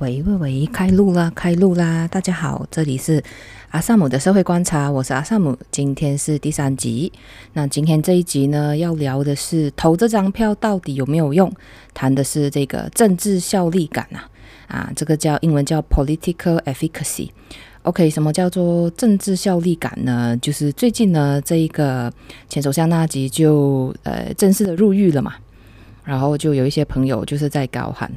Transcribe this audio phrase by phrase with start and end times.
[0.00, 2.08] 喂喂喂，开录啦，开录啦！
[2.08, 3.22] 大家好，这里是
[3.70, 7.12] 阿萨姆的社会观察，我是阿萨姆，今天是第三集。
[7.52, 11.50] 那今天这一集呢，要聊的是投这张票到底有没有用？
[11.94, 14.28] 谈的是这个政治效力感啊，
[14.66, 17.28] 啊，这个叫英文叫 political efficacy。
[17.82, 20.36] OK，什么叫做政治效力感呢？
[20.42, 22.12] 就是最近呢，这一个
[22.48, 25.34] 前首相纳吉就呃正式的入狱了嘛。
[26.04, 28.10] 然后就有一些朋友就是在高喊：“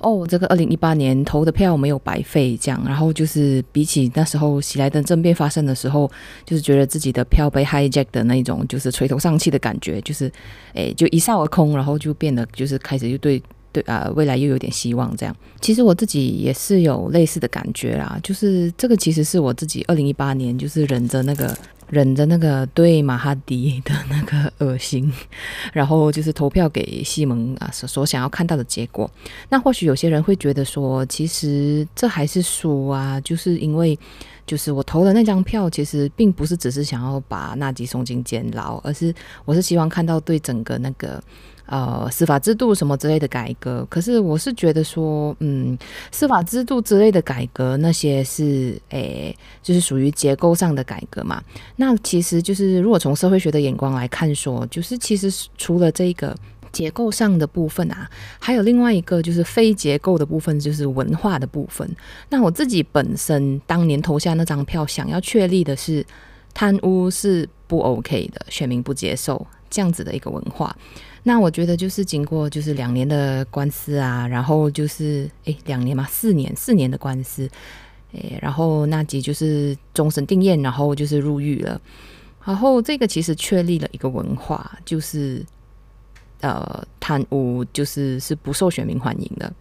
[0.00, 6.10] 哦，这个二零一八年投的票没有白费。”这样，然后就是比起那时候喜来登政变发生的时候，
[6.44, 10.32] 就是觉得自己的票被 hijack 的那种，就是垂头丧气的感觉，就是
[10.74, 13.42] 诶，就一扫而空，然后就变得就是开始就对
[13.76, 15.14] 对啊、未来又有点希望。
[15.16, 21.54] 这样，其实我自己也是有类似的感觉啦，就是这个其实是我自己二零一八年就是忍着那个。
[21.88, 25.08] 忍着那个对马哈迪的那个恶心，
[25.72, 29.08] 然后就是投票给西蒙啊所所想要看到的结果。
[29.50, 33.96] 那或许有些人会觉得说，其实这还是输啊，就是因为
[34.44, 41.22] 就是我投的那张票，其实并不是只是想要把纳吉送进监牢，而是我是希望看到对整个那个。
[41.66, 45.76] 呃，司法制度什么之类的改革，可是我是觉得说，嗯，
[46.12, 51.42] 司法制度之类的改革那些是，诶，就是属于结构上的改革嘛。
[51.74, 55.28] 那其实就是如果从社会学的眼光来看说，就是其实
[55.58, 56.36] 除了这个
[56.70, 61.88] 结构上的部分啊，还有另外一个就是非结构的部分，就是文化的部分。
[62.28, 66.06] 那我自己本身当年投下那张票，想要确立的是
[66.54, 70.76] 贪污是不 OK 的，选民不接受这样子的一个文化。
[71.28, 77.50] 那我觉得就是经过就是两年的官司啊，然后就是诶两年嘛，四年四年的官司，
[78.12, 81.80] 诶，然后纳吉就是终审定谳，然后就是入狱了，
[82.44, 85.44] 然后这个其实确立了一个文化，就是
[86.42, 89.52] 呃贪污就是是不受选民欢迎的。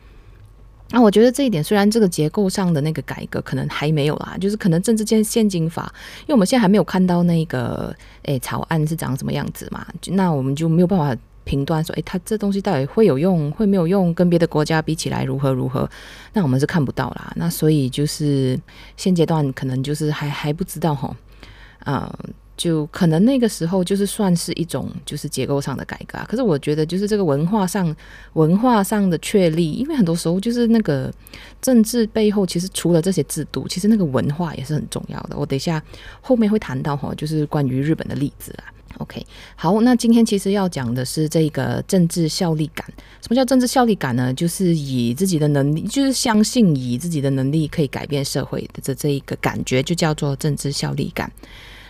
[0.91, 7.91] 那我觉得这一点虽然这个结构上的那个改革可能还没有啦，就是可能政治献献金法，因为我们现在还没有看到那个
[8.25, 11.19] 诶草案是长什么样子嘛，那我们就没有办法。
[11.45, 14.13] 评断说，诶，它这东西到底会有用，会没有用？
[14.13, 15.89] 跟别的国家比起来，如何如何？
[16.33, 17.31] 那我们是看不到啦。
[17.37, 18.59] 那所以就是
[18.97, 21.15] 现阶段可能就是还还不知道哈，
[21.85, 22.11] 嗯、
[22.57, 26.17] 就可能那个时候就是算是一种就是结构上的改革。
[26.27, 27.95] 可是我觉得就是这个文化上
[28.33, 31.13] 文化上的确立，因为很多时候就是那个
[31.61, 35.37] 政治背后其实除了这些制度，其实那个文化也是很重要的。
[35.37, 35.83] 我等一下
[36.21, 38.71] 后面会谈到哈，就是关于日本的例子啊。
[38.99, 39.21] OK，
[39.57, 42.87] 好，那今天其实要讲的是这个政治效力感。
[43.19, 44.33] 什么叫政治效力感呢？
[44.33, 51.29] 就是以自己的能力，就是相信以自己的能力可以改变社会的这这一个感觉，就叫做政治效力感。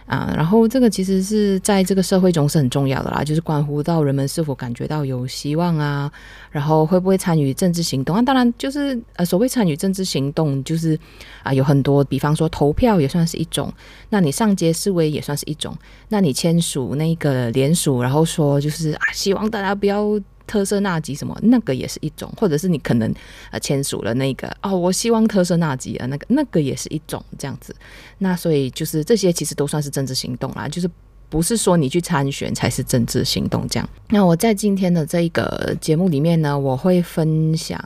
[0.06, 6.12] 啊，然后这个其实是在这个社会中是很重要的啦，就是关乎到人们是否感觉到有希望啊，
[6.52, 8.22] 然后会不会参与政治行动啊。
[8.22, 11.00] 当然，就是呃，所谓参与政治行动，就是
[11.42, 13.74] 啊，有很多，比方说投票也算是一种，
[14.10, 15.76] 那你上街示威也算是一种，
[16.10, 20.20] 那你签署那个联署，然后说就是啊，希望大家不要。
[20.48, 23.14] 特赦纳吉什么那个也是一种，或者是你可能
[23.52, 27.76] 呃签署了那个哦，我希望特赦纳吉啊，那个那个也是一种这样子。
[28.18, 30.90] 那所以就是这些其实都算是政治行动啦，就是
[31.30, 33.90] 不是说你去参选才是政治行动这样。
[34.10, 37.80] 那我在今天的这一个节目里面呢，我会分享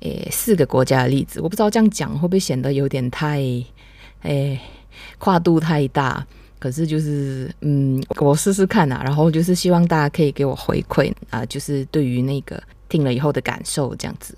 [0.00, 3.42] 诶四个国家的例子，我不知道这样讲会不会显得有点太
[4.22, 4.58] 诶
[5.18, 6.26] 跨度太大。
[6.64, 12.58] 可是就是，嗯，我试试看啊，然后就是希望大家可以给我回馈啊，就是对于那个
[12.88, 14.34] 听了以后的感受这样子。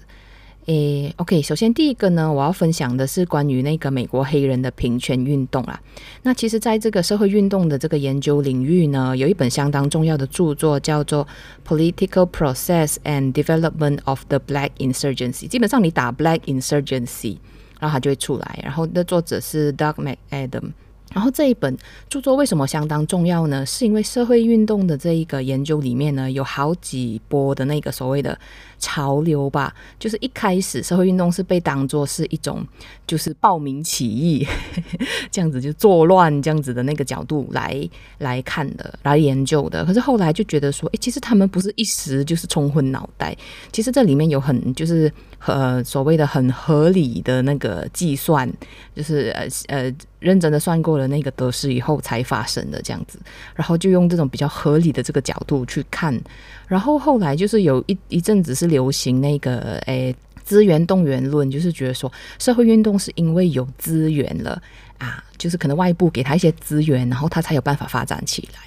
[0.64, 5.80] 诶，OK，首先第一个呢，我要分享的是关于那个美国黑人的平权运动啦。
[6.24, 11.24] 那其实，在这个社会运动的这个研究领域呢，有一本相当重要的著作叫做
[11.94, 15.44] 《Political Process and Development of the Black Insurgency》。
[15.46, 17.38] 基本上你打 “Black Insurgency”，
[17.78, 18.58] 然后它就会出来。
[18.64, 20.72] 然后的作者是 Doug McAdam。
[21.12, 21.74] 然后这一本
[22.08, 23.64] 著作为什么相当重要呢？
[23.64, 28.38] 是因为社会运动的这一个研究里面呢，有好几波的那个所谓的
[28.78, 32.64] 潮流吧，就是一开始社会运动是被当作是一种
[33.06, 34.46] 就是暴民起义
[35.30, 39.84] 这样子就作乱这样子的那个角度来来看的，来研究的。
[39.84, 43.36] 可是后来就觉得说，诶，其实他们不是一时就是冲昏脑袋，
[43.72, 45.10] 其实这里面有很就是
[45.44, 48.50] 呃所谓的很合理的那个计算，
[48.94, 53.18] 就是呃呃认真的算过了那个得失以后才发生的这样子，
[53.54, 56.18] 然后就用这种比较合理的这个角度去看。
[56.66, 60.14] 然后后来就是有一一阵子是流行那个诶
[60.44, 64.60] 资源动员论，就是觉得说社会运动是因为有资源了
[64.98, 68.60] 啊，就是可能外部给他一些资源，然后他才有办法发展起来。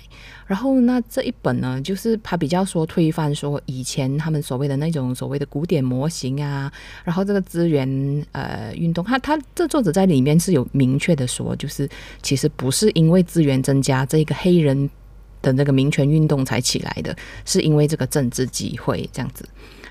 [0.45, 6.73] 然后那这一本呢，就是他比较说推翻说以前他们所谓的那种所谓的古典模型啊，
[7.03, 7.87] 然后这个资源
[8.31, 11.87] 呃运动，他他这作者在里面是有明确的说，就是
[12.23, 14.89] 其实不是因为资源增加，这个黑人
[15.43, 17.15] 的那个民权运动才起来的，
[17.45, 19.47] 是因为这个政治机会这样子。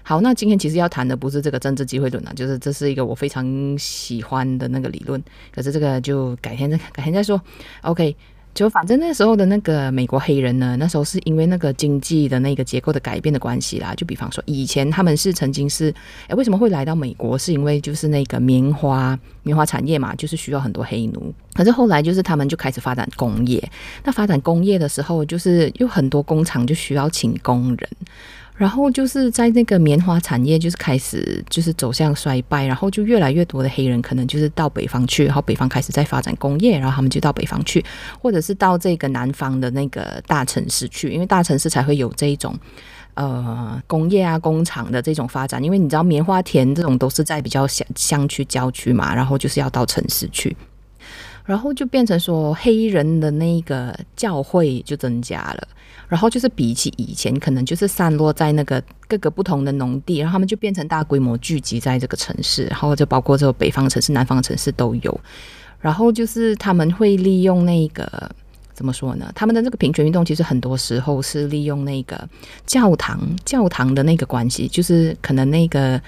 [0.09, 3.45] 好，那今天其实要谈的不是这个政治机会论啊，就是这是一个我非常
[3.77, 5.23] 喜欢的那个理论。
[5.55, 7.39] 可是这个就改天再改天再说。
[7.83, 8.17] OK，
[8.55, 13.93] 就反正那时候的那个美国黑人呢，那时候是因为那个经济的那个结构的改变的关系啦。
[13.99, 15.95] 就比方说，以前他们是曾经是，
[16.27, 17.37] 哎，为什么会来到美国？
[17.37, 21.31] 是因为就是那个棉花棉花产业嘛，就是需要很多黑奴。
[21.53, 23.63] 可是后来就是他们就开始发展工业。
[24.05, 27.91] 那发展工业的时候，就是有很多工厂就需要请工人。
[28.59, 37.83] 然后就是在那个棉花产业，就是开始就是走向衰败，然后就越来越多的黑人可能就是到北方去，然后北方开始在发展工业，然后他们就到北方去，
[38.21, 42.53] 或者是到这个南方的那个大城市去，因为大城市才会有这一种
[43.15, 50.57] 呃工业啊工厂的这种发展，因为你知道棉花田这种都是在比较乡乡区郊区嘛，然后就是要到城市去。
[51.49, 55.67] 然后就变成说，黑人的那个教会就增加了，
[56.07, 65.21] 然后就是比起以前，可能就是散落在那个各个不同的农地，然后他们就变成大规模聚集在这个城市，然后就包括这个北方城市、南方城市都有。
[65.81, 68.31] 然后就是他们会利用那个
[68.75, 69.33] 怎么说呢？
[69.35, 72.29] 他们的这个平权运动其实很多时候是利用那个
[72.67, 75.99] 教堂、教堂的那个关系，就是可能那个。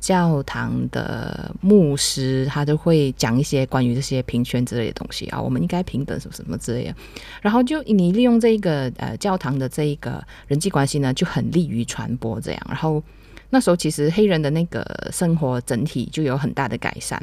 [0.00, 6.94] 教堂的牧师，他就会讲一些关于这些平权之类的东西啊，我们应该平等什么什么之类的。
[7.42, 12.60] 然后就你利用这个呃教堂的这一个人际关系呢，就很利于传播这样。
[12.66, 13.02] 然后
[13.50, 17.22] 那时候其实黑人的那个生活整体就有很大的改善。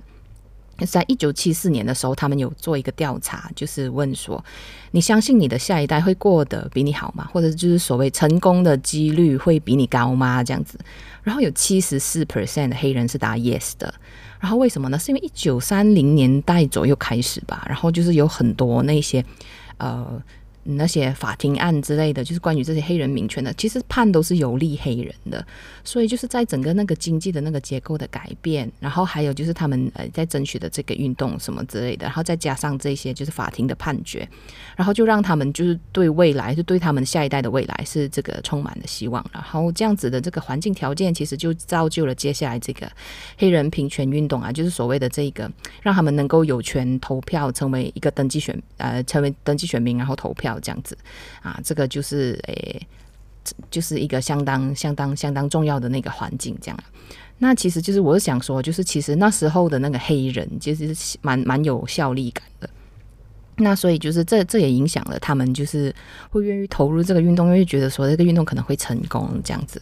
[0.85, 4.43] 在一九七四年的时候，他们有做一个调查，就是问说：
[4.91, 7.27] 你相信你的下一代会过得比你好吗？
[7.31, 10.43] 或者就是所谓成功的几率会比你高吗？
[10.43, 10.77] 这样子。
[11.23, 13.93] 然后有七十四 percent 的黑人是答 yes 的，
[14.39, 14.99] 然后为什么呢？
[14.99, 19.23] 是因为一九三零年代左右开始吧，然后就是有很多那些
[19.77, 20.21] 呃。
[20.69, 25.45] 那些法庭案之类的，就是关于这些黑人民权的，其实判都是有利黑人的。
[25.83, 34.27] 所以就是在整个那个经济的那个结构的改变，然后还有就是他们呃在争取的这个运动什么之类的，然后再加上这些就是法庭的判决，
[34.75, 39.25] 然后就让他们就是对未来，就对他们下一代的未来是这个充满了希望。
[39.31, 42.91] 然后这样子的这个环境条件，其实就造就了接下来这个
[43.37, 45.49] 黑人平权运动啊，就是所谓的这个
[45.81, 50.56] 让他们能够有权投票，成为一个登记选呃成为登记选民，然后投票。
[50.59, 50.97] 这样子
[51.41, 52.87] 啊，这个就是诶、欸，
[53.69, 56.79] 就是一个相当相当相当重要的那个环境，这样。
[57.39, 62.69] 那其实就是我是想说，就是其实那时候的那个黑人，其实是蛮蛮有效力感的。
[63.57, 65.93] 那所以就是这这也影响了他们，就是
[66.29, 69.81] 会愿意投入这个运动，因为觉得说这个运动可能会成功这样子。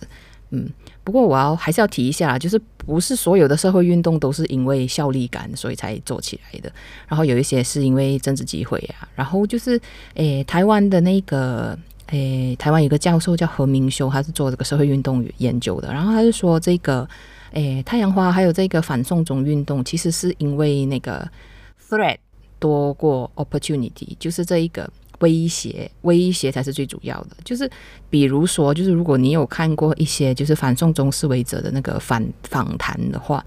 [0.52, 0.70] 嗯，
[1.04, 6.72] 不过我要还是要提一下，就是不是所有的社会运动都是因为效力感所以才做起来的，
[7.08, 9.80] 然后有一些是因为政治机会啊，然后就是
[10.14, 11.78] 诶，台湾的那个
[12.08, 17.08] 诶，台湾有个教授叫何明修，他是做这个社会运动研究的，然后他就说这个
[17.52, 21.28] 诶，太阳花还有这个反送中运动，其实是因为那个
[21.90, 22.18] threat
[22.60, 24.90] 多过 opportunity，就是这一个。
[25.20, 27.38] 威胁，威胁才是最主要的。
[27.44, 27.70] 就是
[28.10, 33.44] 比如说，就是如果你有看过一些就是反送中示威者的那个反访谈的话，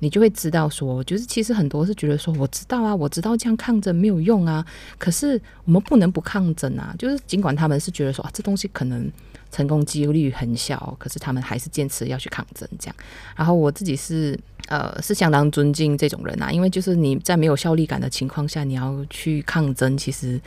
[0.00, 4.64] 你就会知道说，就是其实很多是觉得说，我知道啊，我知道这样抗争没有用啊，
[4.98, 6.94] 可是我们不能不抗争啊。
[6.98, 9.08] 就是尽管他们是觉得说啊，这东西可能
[9.52, 12.96] 成功几率很小，可是他们还是坚持要去抗争这样。
[13.36, 14.36] 然后我自己是
[14.66, 20.40] 呃是相当尊敬这种人啊，因为就是你在没有效力感的情况下，你要去抗争，其实。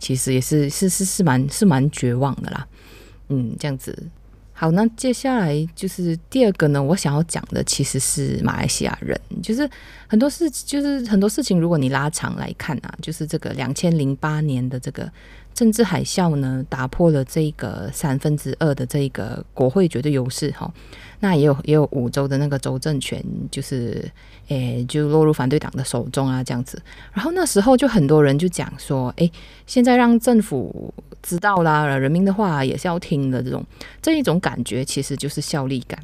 [0.00, 2.66] 其实也是是是是蛮是蛮绝望的啦，
[3.28, 3.96] 嗯，这样子。
[4.52, 9.68] 好，那接下来就是第二个呢，我想要讲的其实是马来西亚人，就是
[10.08, 15.10] 很多事，就是很多事情，如果你拉长来看啊，就是这个两千零八年的这个。
[15.60, 20.72] 政治海啸呢，打破了这个三分之二的这个国会绝对优势哈。
[21.18, 24.10] 那也有也有五州的那个州政权，就是
[24.48, 26.80] 诶，就落入反对党的手中啊，这样子。
[27.12, 29.30] 然后那时候就很多人就讲说，诶，
[29.66, 33.62] 现在让政府知道啦，人民的话也是要听的，这种
[34.00, 36.02] 这一种感觉，其实就是效力感。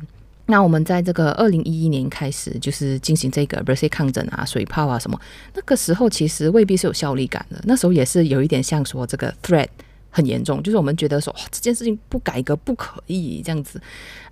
[0.48, 5.20] 那我们在这个二零一一年开始，就是进行这个 Bersih 抗争啊、水炮啊什么，
[5.54, 7.60] 那个时候其实未必是有效力感的。
[7.64, 9.66] 那时候也是有一点像说这个 threat
[10.08, 13.80] 很严重，就是我们觉得说哇，这件事情不改革不可以这样子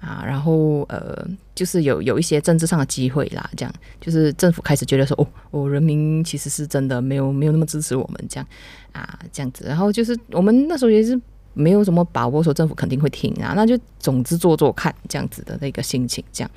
[0.01, 0.23] 啊。
[0.25, 8.47] 然后呃，就是有有一些政治上的机会啦，这样就是政府开始觉得说哦哦，人民其实是真的没有没有那么支持我们这样
[8.93, 9.65] 啊这样子。
[9.67, 11.21] 然后就是我们那时候也是。
[11.55, 16.51] 没有什么把握说政府肯定会停啊，那就总之做做看这样子的那个心情这样。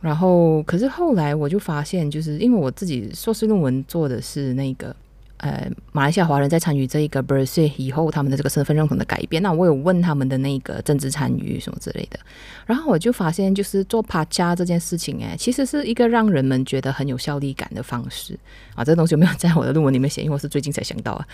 [0.00, 4.94] 然后，可是后来我就发现，就是因为我自己硕士论文做的是那个。
[5.38, 12.18] 呃，马来西亚华人在参与这一个 Bersih 以后，他们的这个身份认同的改变，那我有问他们的那个政治参与什么之类的，
[12.64, 18.38] 然后我就发现，就是做帕加这件事情，哎，其实是一个让人们觉得很有效力感的方式
[18.74, 18.82] 啊。
[18.82, 20.22] 这个东西有没有在我的论文里面写？
[20.22, 21.26] 因为我是最近才想到啊，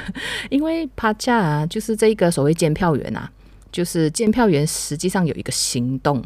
[0.50, 3.30] 因为帕加啊，就是这个所谓监票员啊，
[3.72, 6.22] 就是监票员实际上有一个行动。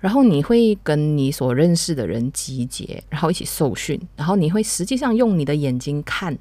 [0.00, 6.38] 然后你会跟你所认识的人集结，然后一起受训，然后你会实际上用你的眼睛看，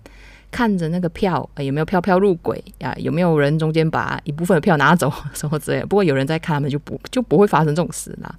[0.52, 2.94] 看着那个票，有没有票票入轨啊？
[2.98, 5.82] 有没有人中间把一部分的票拿走 什么之类？
[5.82, 8.36] 不过有人在看，他们就不就不会发生这种事啦。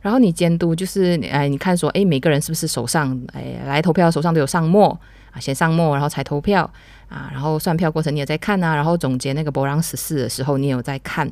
[0.00, 4.88] 然后你监督就是，哎，你看说，哎，每个人是不是手上，哎，来投票手上都有上墨
[5.30, 5.38] 啊？
[5.38, 6.70] 先上墨，然后才投票。
[7.08, 11.26] 啊，然后算票过程你也在看啊，然后总结那个博朗十四的时候你也有在看，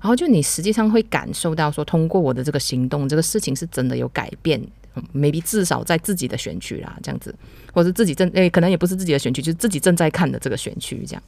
[0.00, 4.58] 然后就你实际上会感受到说，通过我的这个行动，这个事情是真的有改变
[5.14, 7.34] ，maybe 至少在自己的选区啦，这样子，
[7.76, 11.22] 或者自己正诶，可能也不是自己的选区，就是自己正在看的这个选区这样。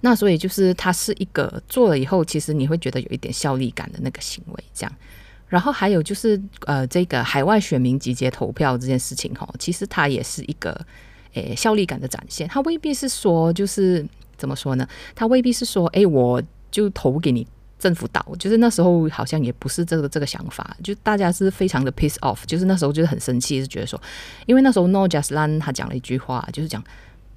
[0.00, 4.92] 那所以就是它是一个做了以后，其实你会觉得有一点效力感的那个行为这样。
[5.46, 10.84] 然后还有就是呃，这个海外选民集结投票这件事情哈，其实它也是一个。
[11.34, 14.86] 诶，效力感的展现，他未必是说，就是怎么说呢？
[15.14, 17.46] 他未必是说，诶，我就投给你
[17.82, 24.00] 政府倒，就是那时候好像也不是这个这个想法，就大家是非常的 piss off，就是那时候就是很生气，是觉得说，
[24.46, 26.80] 因为那时候 Norjustlan 他讲了一句话，就是讲，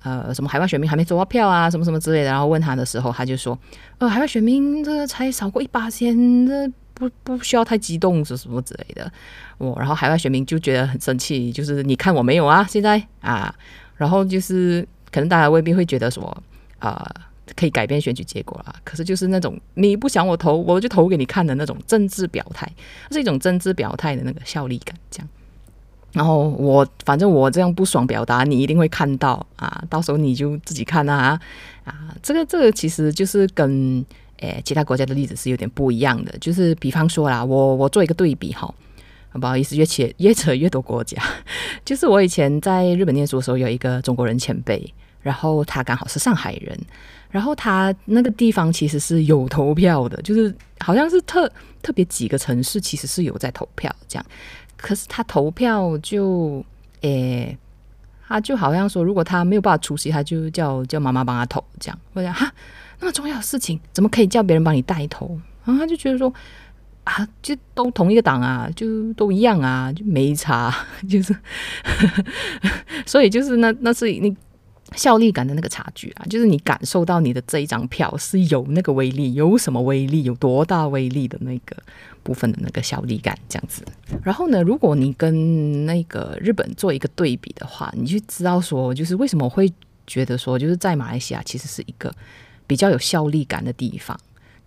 [0.04, 3.58] 呃，什么海外选民还没收到票啊，什么什么之类的，然后问他的时候，他就说，
[3.98, 9.12] 呃，海外选民这才少过一八千，这不不需要太激动，是什么之类的，
[9.58, 13.54] 我，然后海外选民就觉得很生气，就是你看我没有啊，现在啊。
[13.98, 16.25] 然后就是，可能大家未必会觉得说，
[16.80, 17.10] 啊、
[17.56, 18.75] 可以改变选举结果啦。
[18.84, 22.72] 可是就是那种你不想我投，我就投给你看的那种政治表态，
[23.12, 25.28] 是一种政治表态的那个效力感，这样。
[26.14, 31.40] 然后我反正我这样不爽表达，你一定会看到啊，到时候你就自己看啊
[31.84, 34.06] 啊，这个这个其实就是跟
[34.38, 38.74] 诶其他国家的例子是有点不一样的，就是比方说啦，我我做一个对比哈。
[39.38, 41.22] 不好意思，越扯越扯越多国家。
[41.84, 44.94] 就是我以前在日本念书的时候，有一个中国人前辈，
[45.25, 46.79] 然后他刚好是上海人，
[47.32, 51.51] 然后他那个地方其实是有投票的，就是好像是特
[51.82, 54.25] 特别几个城市其实是有在投票这样。
[54.77, 56.63] 可是他投票就
[57.01, 57.58] 诶，
[58.27, 62.00] 他就好像说，如果他没有办法出席，他就叫叫妈妈帮他投这样。
[62.13, 62.53] 我讲哈，
[63.00, 65.39] 那么重要的事情怎么可以叫别人帮你代投？
[65.63, 66.32] 然后他就觉得说。
[67.05, 70.75] 啊，就都同一个党啊，就都一样啊，就没差，
[71.08, 71.36] 就是，
[73.05, 74.36] 所以就是那那是那
[74.94, 81.75] 效力感的那个差距啊，就是你感受到你的这一张票是有那个威力，有什么威力，有多大威力的那个
[82.22, 83.84] 部分的那个效力感这样子。
[84.24, 89.72] 然后呢，如果你跟那个日本做一个对比的话，你就知道说，就是为什么我会
[90.06, 92.13] 觉得说，就是在马来西亚其实是一个
[92.68, 94.18] 比较有效力感的地方。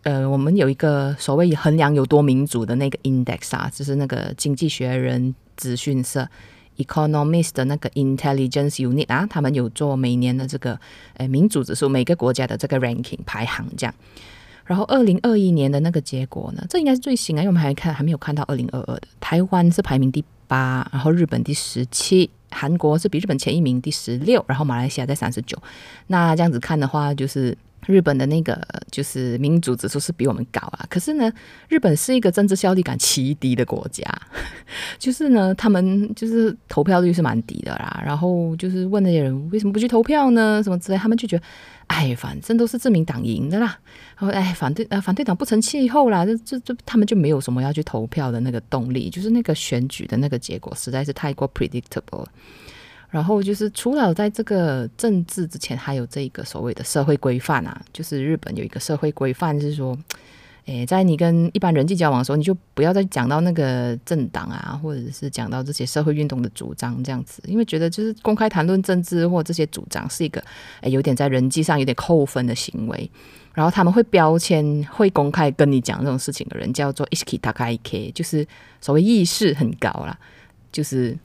[0.02, 6.26] 呃，我们有一个所谓衡量有多民主的那个 index 啊，就是那个经济学人资讯社
[6.78, 10.80] Economist 的那个 Intelligence Unit 啊，他们有做每年的这个
[11.18, 13.94] 呃民主指数，每个国家的这个 ranking 排行这样。
[14.64, 19.02] 然后二零二一年的那个结果呢，这应该是最新啊，因为我们还看还没有看到二零二二的。
[19.20, 25.56] 台湾是排名第八，然后日本第十七，韩国是比日本前一名第十六，然后马来西亚在三十九。
[26.08, 27.56] 那这样子看的话，就是。
[27.86, 31.32] 日本的那个就是民主指数是比我们高啊，可是呢，
[31.68, 34.04] 日本是一个政治效力感极低的国家，
[34.98, 38.02] 就是呢，他们就是投票率是蛮低的啦。
[38.04, 40.62] 然后就是问那些人为什么不去投票呢？
[40.62, 41.44] 什么之类，他们就觉得，
[41.86, 43.78] 哎，反正都是自民党赢的啦。
[44.18, 52.26] 然后哎，反对呃反对党不成气候啦，这这这，他们就没有什么要去投票的那个动力，就是那个选举的那个结果实在是太过 predictable。
[53.10, 59.98] 然后就是，除了在这个政治之前，还有这个所谓的社会规范啊，就是日本有一个社会规范，是说，
[60.66, 70.44] 诶，在你跟一般人际交往的时候，你就不要再讲到那个政党啊，或者是讲到这些社会运动的主张这样子，因为觉得就是公开谈论政治或这些主张是一个，
[70.82, 73.10] 诶，有点在人际上有点扣分的行为。
[73.54, 78.46] 然后他们会标签会公开跟你讲这种事情的人叫做意识高い系，就是
[78.82, 80.14] 所谓意识很高啦，
[80.70, 81.16] 就是。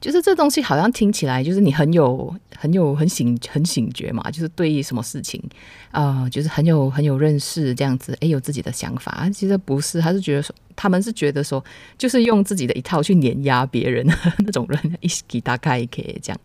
[0.00, 5.42] 就是这东西好像听起来就是你很有很有很醒很醒觉嘛，就是对于什么事情
[5.90, 9.28] 啊、就是很有很有认识这样子，诶，有自己的想法。
[9.30, 11.64] 其实不是，他是觉得说他们是觉得说，
[11.96, 14.06] 就是用自己的一套去碾压别人
[14.44, 16.38] 那种人，意识高い系这样。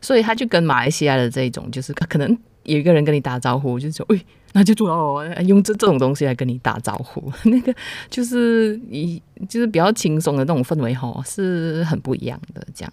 [0.00, 7.74] 所以他就跟马来西亚的这种，就是可能有一个人跟你打招呼，就是说，哎，那就主要，用这这种东西来跟你打招呼， 那个
[8.10, 12.92] 就是一就是比较轻松的那种氛围哈，是很不一样的这样。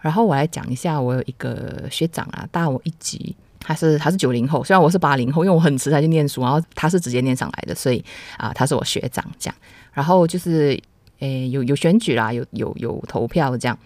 [0.00, 8.04] 然后我来讲一下，我有一个学长啊，大我一级，他是他是九零后，虽然我是八零后，因为我很迟才去念书，然后他是直接念上来的，所以
[8.36, 9.56] 啊，他是我学长这样。
[9.92, 10.78] 然后就是
[11.20, 13.78] 诶，有有选举啦，有有有投票这样，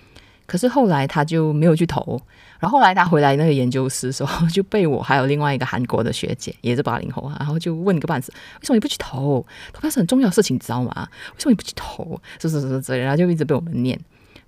[0.49, 2.21] 可是后来他就没有去投。
[2.59, 9.47] 然后后来他回来那个研究室的时候，就被我还有另外一个韩国的学姐，也是八零后啊，然后就问个半死，为什么你不去投？
[9.73, 11.09] 投票是很重要的事情，你知道吗？
[11.35, 12.21] 为什么你不去投？
[12.41, 13.97] 是是是是，然后就一直被我们念。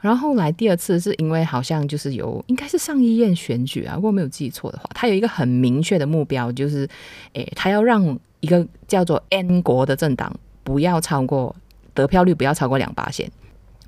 [0.00, 6.88] 然后后来第二次是因为好像就是有应该是上议院选举啊，如果没有记错的话，他有一个很明确的目标，就是
[7.35, 11.54] 诶，他要让一个叫做 N 国的政党不要超过
[11.95, 13.30] 得票率不要超过两八线。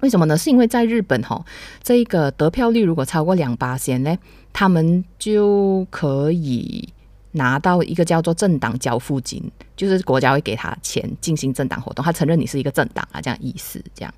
[0.02, 0.36] 为什么呢？
[0.36, 1.42] 是因为在日本哈，
[1.82, 4.16] 这一个得票率如果超过两八仙呢，
[4.52, 6.88] 他们就可以
[7.30, 9.42] 拿到一个叫做政党交付金，
[9.76, 14.12] 就是国家会给他钱进行政党活动，他承认你是一个政党啊，这样意思这样。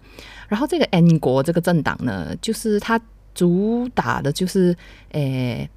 [0.48, 3.00] 然后这个 N 国这个政党呢，就是它
[3.34, 4.74] 主打的就是
[5.12, 5.68] 诶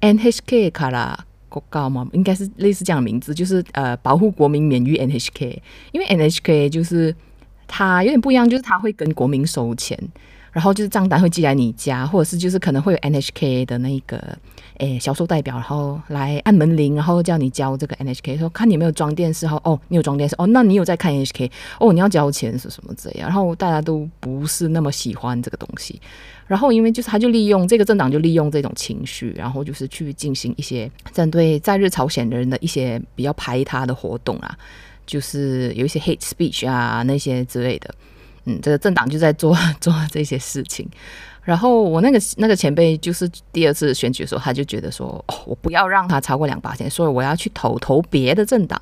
[0.00, 1.16] NHK 卡拉
[1.48, 5.58] 国告嘛，应该是类似这样的名字，就是呃保护国民免于 NHK，
[5.92, 7.14] 因为 NHK 就是
[7.68, 9.96] 它有点不一样，就是它会跟国民收钱，
[10.50, 14.36] 然后就是账单会寄来你家，或者是就是可能会有 NHK 的那个。
[14.78, 26.00] 诶，销售代表，然后来按门铃，然后叫你交这个 NHK，说看你有没有装电视，哦，哦，你有装电视，哦，那你有在看 NHK，哦，你要交钱是什么这样，然后大家都不是那么喜欢这个东西，
[26.46, 34.56] 然后因为就是他就利用这个政党就利用这种情绪，然后就是去进行一些针对在日朝鲜人的一些比较排他的活动啊，
[35.08, 37.92] 就是有一些 hate speech 啊那些之类的，
[38.44, 40.86] 嗯，这个政党就在做 做这些事情。
[41.42, 48.78] 然后我那个那个前辈就是第二次选举的时候，他就觉得说，哦，我不要让他超过两巴仙，所以我要去投投别的政党，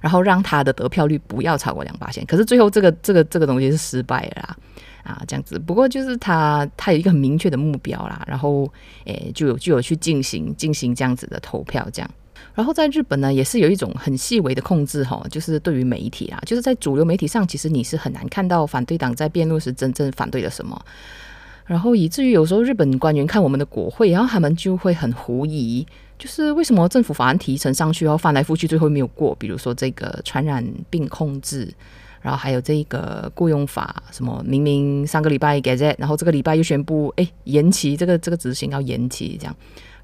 [0.00, 2.24] 然后让他的得票率不要超过两巴仙。
[2.24, 4.56] 可是最后这个这个这个东西是失败啦，
[5.02, 5.58] 啊，这样子。
[5.58, 8.66] 不过就是他他有一个很明确的目标啦，然后
[9.04, 12.10] 诶就有就有去进行进行这样子的投票这样。
[12.56, 20.82] 然后在日本呢，也是有一种很细微的控制哈，就是对于媒体啊，就是在主流媒体上，其实你是很难看到反对党在辩论时真正反对了什么。
[21.66, 25.86] 然后以至于有时候日本官员看我们的国会，然后他们就会很狐疑，
[26.18, 29.36] 就是为什么政府法案提呈上去，后翻来覆去最后没有过？
[29.38, 31.70] 比如说这个传染病控制，
[32.22, 39.54] 然后还有这个雇佣法，什么明明上个礼拜给这，然后这个礼拜又宣布哎延期，这个这个执行要延期这样。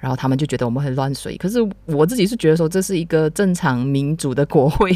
[0.02, 4.90] 然后他们就觉得我们很乱水，可是我自己是觉得说，这是一个正常民主的国会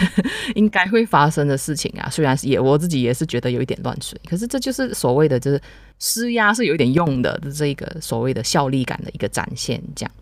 [0.54, 2.10] 应该会发生的事情啊。
[2.10, 5.58] 虽然也我自己也是觉得有一点乱水，可是这就是所谓的就是
[6.00, 9.82] 施压是有一点用的，这一个所谓的效力感的一个展现。
[9.96, 10.12] 这样，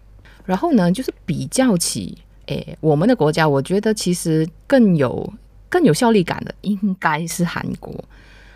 [0.44, 2.16] 然后呢，就是比较起
[2.46, 5.28] 诶我们的国家，我觉得其实更有
[5.68, 7.92] 更有效力感的应该是韩国。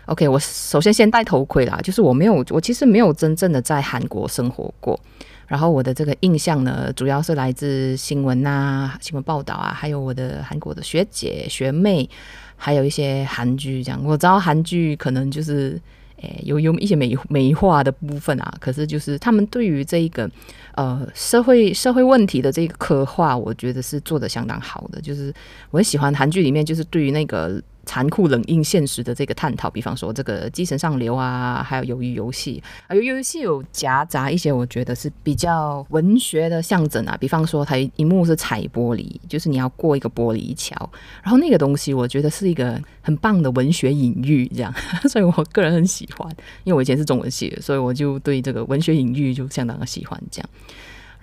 [0.05, 4.97] OK，我首先先戴头盔啦，就是我没有，我其实没有真正的在韩国生活过。
[5.47, 12.09] 然后我的这个印象呢，主要是来自新闻啊、新闻报道啊，还有我的韩国的学姐学妹，
[12.55, 14.01] 还有一些韩剧这样。
[14.03, 15.79] 我知道韩剧可能就是
[16.21, 20.29] 诶有有一些美美化的部分啊，可是就是他们对于这一个
[20.73, 24.99] 呃社会社会问题的这个刻画，我觉得是做的相当好的。
[24.99, 25.33] 就是
[25.71, 27.61] 我很喜欢韩剧里面，就是对于那个。
[27.85, 40.75] 残酷冷硬现实的这个探讨，比方说这个《精神上流》啊，还有《鱿鱼游戏》，啊有《鱿鱼游戏》有夹杂一些我觉得是比较文学的象征啊，比方说它一幕是踩玻璃，就是你要过一个玻璃桥，
[41.23, 44.73] 然后那个东西我觉得是一个很棒的文学隐喻，这样，
[45.09, 46.29] 所以我个人很喜欢，
[46.63, 50.49] 因为我以前是中文系的，所以我就对这个文学隐喻就相当的喜欢这样。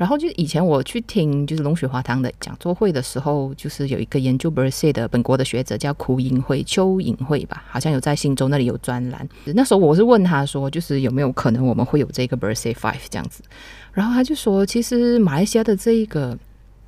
[0.03, 9.29] 然后就以前我去听就是龙雪华堂的讲座会的时候，就是有一个研究 Bersih 的本国的学者叫苦隐惠邱颖慧吧，好像有在新洲那里有专栏。
[9.55, 13.45] 那时候我是问他说，就是有没有可能我们会有这个 Bersih Five 这样子，
[13.93, 16.37] 然后他就说，其实马来西亚的这一个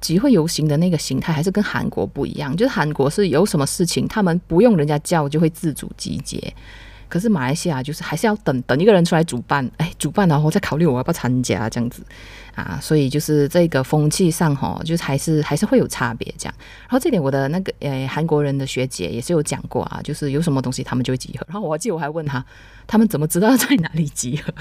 [0.01, 6.53] 集会游行的那个形态还是跟韩国不一样，就是韩国是有什么事情他们不用人家叫就会自主集结。
[7.15, 12.03] 可是马来西亚就是还是要等等一个人出来主办，哎，主办然后再考虑我要不要参加这样子
[12.57, 16.55] 啊，所以就是这个风气上哈，就是还是还是会有差别这样。
[16.81, 21.47] 然后这点我的那个诶韩国人的学姐也是有讲过啊，就是有什么东西他们就会集合。
[21.49, 22.45] 然后我还记得我还问他，
[22.89, 24.53] 他们怎么知道在哪里集合？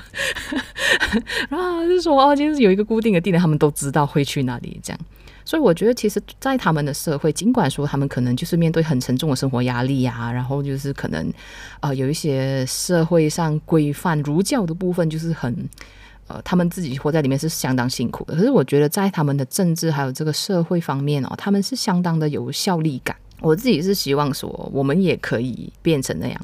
[1.50, 5.00] 然后就说哦，就是有一个固定的地点，他们都知道会去哪里这样。
[5.46, 11.32] 所以我觉得，其实，在他们的社会，尽管说他们可能就是面对很沉重的生活压力啊，然后就是可能、
[11.82, 15.70] 呃、有一些社会上规范儒教的部分，就是很
[16.28, 18.34] 呃，他们自己活在里面是相当辛苦的。
[18.36, 23.16] 可是我觉得在他们的政治还有这个社会方面哦，他们是相当的有效力感。
[23.42, 26.40] 我自己是希望说，我们也可以变成那样。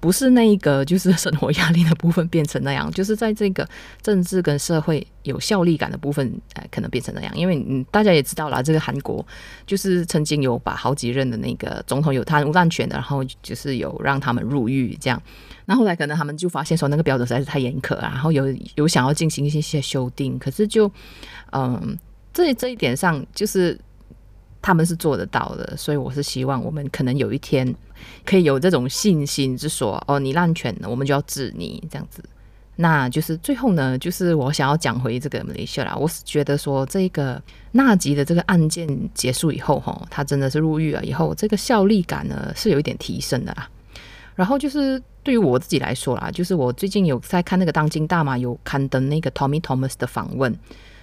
[0.00, 3.68] 不是那一个，就是生活压力的部分变成那样，就是在这个
[4.00, 7.30] 政治跟社会有效力感的部分，呃，可能变成那样。
[7.36, 9.24] 因为嗯，大家也知道啦，这个韩国
[9.66, 15.22] 就是曾经有把好几任的那个总统有贪污滥权的，然后就是有让他们入狱这样。
[15.66, 20.90] 那后来可能他们就发现说那个标准实在是太严苛，然后有有想要进行一些些修订，可是就
[21.52, 21.98] 嗯，
[22.32, 23.78] 这这一点上就是。
[24.62, 27.74] 他们是做得到的，所以我是希望我们可能有一天
[28.24, 32.22] 可以有这种信心，就说哦，你滥权了，我们就要治你这样子。
[32.76, 35.94] 那就是最后呢，就是我想要讲回这个马来西亚啦。
[35.94, 37.42] 我是觉得说，这个
[37.72, 43.68] 纳吉的这个案件结束以后，哈，他真的是入狱了以后，这个效力感呢是有一点提升的啦。
[44.34, 50.56] 然后就是对于我自己来说啦，就是我最近有在看那个当今大马有刊登那个 Tommy Thomas 的访问。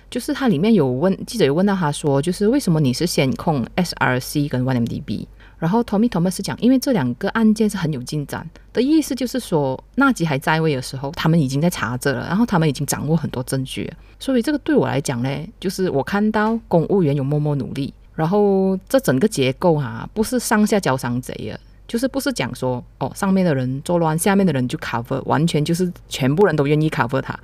[0.10, 5.28] 就是他里面有问记者有问到他说，就是为什么你是先控 SRC 跟 1MDB，
[5.60, 27.38] 然后 Tommy Thomas 是讲，因为这两个案件是很有进展的意思，就是说纳吉还在位的时候，他们已经在查着了，然后他们已经掌握很多证据，所以这个对我来讲呢，就是我看到公务员有默默努力，然后这整个结构啊，不是上下交商贼啊，就是不是讲说哦上面的人作乱，下面的人就 cover，完全就是全部人都愿意 cover 他，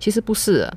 [0.00, 0.68] 其实不是。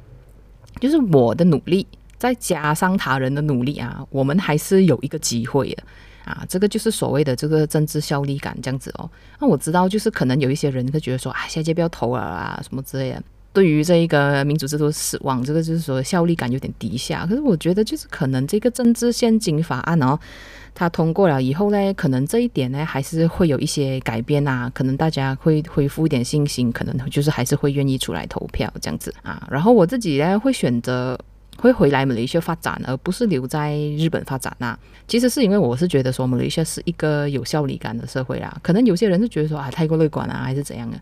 [0.82, 5.84] 就是我的努力，再加上他人的努力啊，我们还是有一个机会的
[6.26, 6.44] 啊。
[6.50, 9.10] 这个就是所谓的这个政治效力感这样子哦。
[9.40, 13.24] 那我知道，就是可能有一些人会觉得说，啊，下届不要投了啊，什么之类的。
[13.54, 17.26] 对于这一个民主制度死亡，这个就是说效力感有点低下。
[17.26, 20.18] 可是我觉得，就是可能这个政治献金法案哦，
[20.74, 24.72] 它通过了以后呢，可能这一点呢还是会有一些改变啊。
[24.74, 29.46] 可能大家会恢复一点信心，可能就是还是会愿意出来投票这样子啊。
[29.52, 31.20] 然后我自己呢会选择
[31.58, 34.80] 会回来马来西亚发展，而不是留在日本发展啊。
[35.10, 38.58] 其实是因为我是觉得说马来西亚是一个有效力感的社会啦。
[38.64, 40.98] 可能有些人是觉得说啊太过乐观啊，还是怎样的。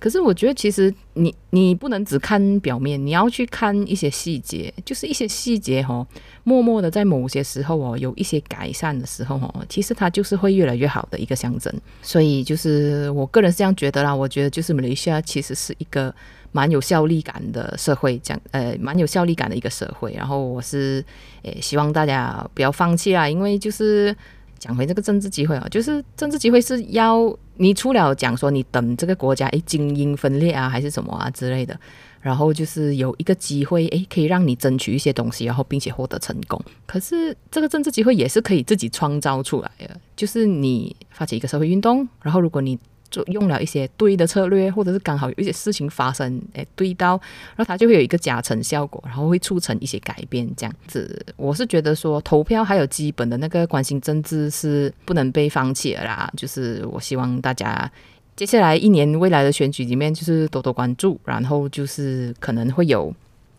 [0.00, 6.04] 可是我觉得，其实你你不能只看表面，你要去看一些细节，就是一些细节哦，
[6.42, 11.70] 默默的在某些时候哦，有一些改善的时候哦，其实它就是会越来越好的一个象征。
[12.00, 16.14] 所以就是我个人是这样觉得啦，我觉得就是马来西亚其实是一个
[16.50, 20.14] 蛮有效力感的社会，这样呃蛮有效力感的一个社会。
[20.14, 21.04] 然后我是
[21.42, 24.16] 诶希望大家不要放弃啦，因为就是。
[24.60, 31.76] 讲回这个政治机会啊，就是政治机会是要你除了讲说你等这个国家诶精英分裂啊，还是什么啊之类的，
[32.20, 36.62] 然后就是有一个机会诶可以让你争取一些东西，然后并且获得成功。
[36.86, 42.78] 可是这个政治机会也是可以自己创造出来的，就是你发起一个社会运动，然后如果你。
[43.10, 47.20] 就用了一些对的策略，或者是刚好有一些事情发生，诶，对到，
[47.56, 51.24] 然后它就会有一个加成效果，然后会促成一些改变，这样子。
[51.36, 56.32] 我是觉得说，投票还有基本的那个关心政治是不能被放弃了啦。
[56.36, 57.90] 就是我希望大家
[58.36, 63.14] 接下来一年未来的选举里面，就是多多关注，然后就是可能会有，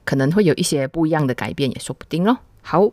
[0.05, 2.37] 可能会有一些不一样的改变，也说不定咯。
[2.61, 2.91] 好。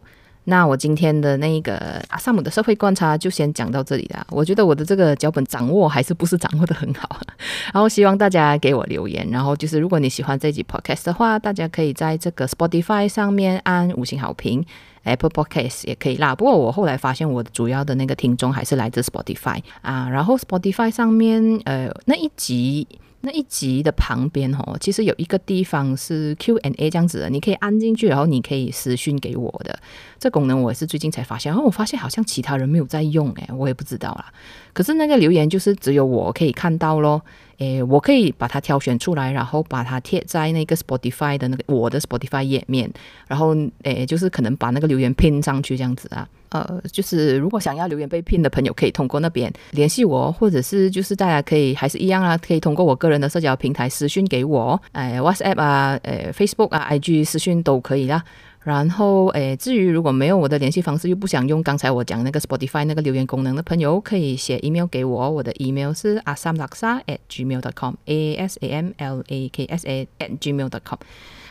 [0.48, 4.26] 那我今天的那个阿萨姆的社会观察就先讲到这里了。
[4.30, 7.20] 我觉得我的这个脚本掌握还是不是掌握得很好，
[7.74, 9.28] 然后希望大家给我留言。
[9.30, 14.64] 然后就是如果你喜欢这集 podcast 的话，大家可以在这个 Spotify 上面按五星好评
[15.02, 16.34] ，Apple Podcast 也可以啦。
[16.34, 20.08] 不过我后来发现我主要的那个听众还是来自 Spotify 啊。
[20.08, 22.88] 然后 Spotify 上面呃那一集。
[23.20, 29.78] 那一集的旁边哦，其实有一个地方是 Q&A 这样子的，你可以按进去，然后你可以私讯给我的。
[30.20, 34.32] 这功能我也是最近才发现，然后我发现好像其他人没有在用，诶，我也不知道啦。
[34.78, 37.20] 可是那个留言就是只有我可以看到咯，
[37.56, 42.88] 诶，我可以把它挑选出来，然后把它贴在那个 Spotify 的那个我的 Spotify 页面，
[43.26, 46.28] 然后诶，就是可能把那个留言拼上去这样子啊。
[46.50, 58.22] 呃，就是如果想要留言被拼的朋友，可以通过那边联系我，或者是就是大家可以还是一样啊，可以通过我个人的社交平台私讯给我，哎，WhatsApp 啊，诶，Facebook 啊，IG 私讯都可以啦。
[58.68, 69.24] 然后，诶，至于如果没有我的联系方式，又不想用刚才我讲那个 Spotify 那个留言功能的朋友，可以写 email 给我，我的 email 是 asamlaksa at gmail dot com，a s a m l
[69.26, 70.98] a k s a at gmail dot com。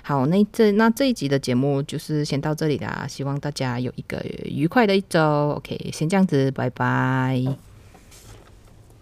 [0.04, 5.20] 好，那这那这一集的节目就是先到这里啦，希望大家有一个愉快的一周。
[5.58, 7.67] OK，先这样子，拜拜。